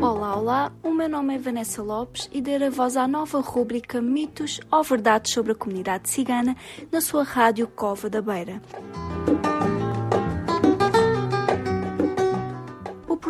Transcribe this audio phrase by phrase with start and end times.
[0.00, 4.60] Olá, olá, o meu nome é Vanessa Lopes e darei voz à nova rúbrica Mitos
[4.70, 6.56] ou Verdades sobre a Comunidade Cigana
[6.90, 8.62] na sua rádio Cova da Beira.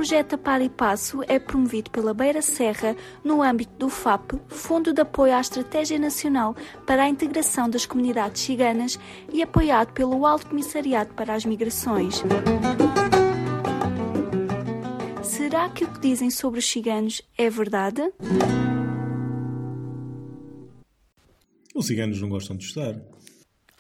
[0.08, 5.02] Projeto Par e Passo é promovido pela Beira Serra no âmbito do FAP, Fundo de
[5.02, 8.98] Apoio à Estratégia Nacional para a Integração das Comunidades Ciganas
[9.30, 12.22] e apoiado pelo Alto Comissariado para as Migrações.
[15.22, 18.00] Será que o que dizem sobre os ciganos é verdade?
[21.74, 22.98] Os ciganos não gostam de estudar.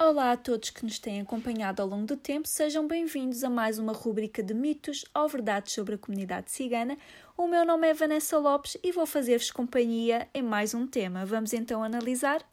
[0.00, 3.80] Olá a todos que nos têm acompanhado ao longo do tempo, sejam bem-vindos a mais
[3.80, 6.96] uma rúbrica de mitos ou verdades sobre a comunidade cigana.
[7.36, 11.26] O meu nome é Vanessa Lopes e vou fazer-vos companhia em mais um tema.
[11.26, 12.48] Vamos então analisar?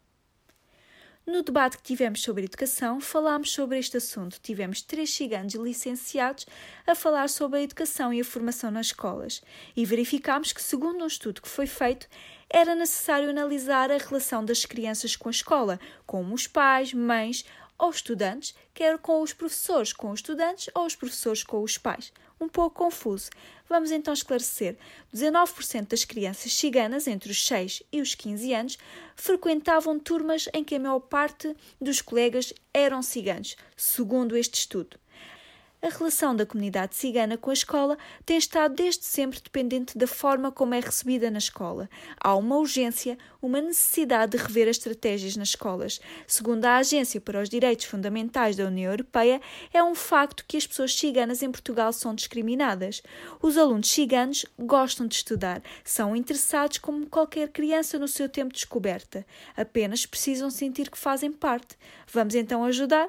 [1.24, 4.40] No debate que tivemos sobre educação, falámos sobre este assunto.
[4.40, 6.46] Tivemos três ciganos licenciados
[6.84, 9.40] a falar sobre a educação e a formação nas escolas
[9.76, 12.08] e verificámos que, segundo um estudo que foi feito,
[12.48, 17.44] era necessário analisar a relação das crianças com a escola, com os pais, mães
[17.78, 22.12] ou estudantes, quer com os professores com os estudantes ou os professores com os pais.
[22.40, 23.30] Um pouco confuso.
[23.68, 24.76] Vamos então esclarecer.
[25.14, 28.78] 19% das crianças ciganas entre os 6 e os 15 anos
[29.14, 34.98] frequentavam turmas em que a maior parte dos colegas eram ciganos, segundo este estudo.
[35.86, 40.50] A relação da comunidade cigana com a escola tem estado desde sempre dependente da forma
[40.50, 41.88] como é recebida na escola.
[42.18, 46.00] Há uma urgência, uma necessidade de rever as estratégias nas escolas.
[46.26, 49.40] Segundo a Agência para os Direitos Fundamentais da União Europeia,
[49.72, 53.00] é um facto que as pessoas ciganas em Portugal são discriminadas.
[53.40, 58.58] Os alunos ciganos gostam de estudar, são interessados como qualquer criança no seu tempo de
[58.58, 59.24] descoberta.
[59.56, 61.76] Apenas precisam sentir que fazem parte.
[62.12, 63.08] Vamos então ajudar?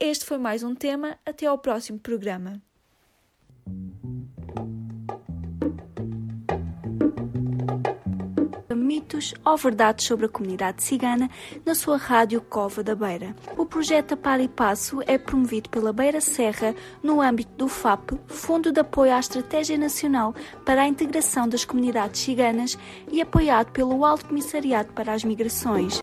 [0.00, 1.18] Este foi mais um tema.
[1.24, 2.60] Até ao próximo programa.
[8.74, 11.30] Mitos ou verdades sobre a comunidade cigana
[11.64, 13.34] na sua rádio Cova da Beira.
[13.56, 18.72] O projeto Par e Passo é promovido pela Beira Serra no âmbito do FAP, Fundo
[18.72, 20.34] de Apoio à Estratégia Nacional
[20.64, 22.78] para a Integração das Comunidades Ciganas
[23.10, 26.00] e apoiado pelo Alto Comissariado para as Migrações.